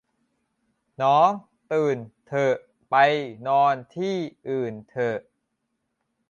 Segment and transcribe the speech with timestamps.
[1.01, 1.29] น้อง
[1.71, 1.97] ตื่น
[2.27, 2.55] เถอะ
[2.89, 2.95] ไป
[3.47, 4.15] นอน ที่
[4.49, 5.17] อื่น เถอะ